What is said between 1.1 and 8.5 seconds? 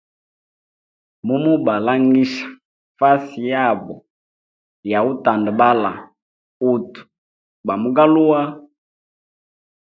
Mumu balangija fasi yabo yautandabala utu bamu galuwa.